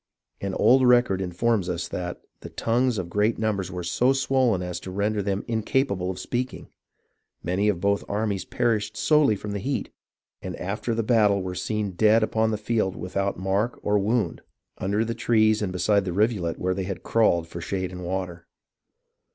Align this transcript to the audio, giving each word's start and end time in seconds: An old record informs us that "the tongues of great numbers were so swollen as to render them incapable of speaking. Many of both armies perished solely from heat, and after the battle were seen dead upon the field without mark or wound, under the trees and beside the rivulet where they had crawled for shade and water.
An 0.41 0.55
old 0.55 0.87
record 0.87 1.21
informs 1.21 1.69
us 1.69 1.87
that 1.89 2.23
"the 2.39 2.49
tongues 2.49 2.97
of 2.97 3.07
great 3.07 3.37
numbers 3.37 3.71
were 3.71 3.83
so 3.83 4.13
swollen 4.13 4.63
as 4.63 4.79
to 4.79 4.89
render 4.89 5.21
them 5.21 5.45
incapable 5.47 6.09
of 6.09 6.17
speaking. 6.17 6.69
Many 7.43 7.69
of 7.69 7.79
both 7.79 8.03
armies 8.09 8.43
perished 8.43 8.97
solely 8.97 9.35
from 9.35 9.53
heat, 9.53 9.91
and 10.41 10.55
after 10.55 10.95
the 10.95 11.03
battle 11.03 11.43
were 11.43 11.53
seen 11.53 11.91
dead 11.91 12.23
upon 12.23 12.49
the 12.49 12.57
field 12.57 12.95
without 12.95 13.37
mark 13.37 13.77
or 13.83 13.99
wound, 13.99 14.41
under 14.79 15.05
the 15.05 15.13
trees 15.13 15.61
and 15.61 15.71
beside 15.71 16.03
the 16.03 16.13
rivulet 16.13 16.57
where 16.57 16.73
they 16.73 16.85
had 16.85 17.03
crawled 17.03 17.47
for 17.47 17.61
shade 17.61 17.91
and 17.91 18.03
water. 18.03 18.47